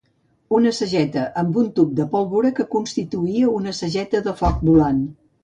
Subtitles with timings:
[0.59, 5.07] Una sageta amb un tub de pólvora que constituïa una sageta de foc volant.